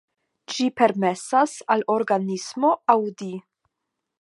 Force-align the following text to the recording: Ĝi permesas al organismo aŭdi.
Ĝi 0.53 0.65
permesas 0.79 1.53
al 1.75 1.85
organismo 1.97 2.73
aŭdi. 2.95 3.31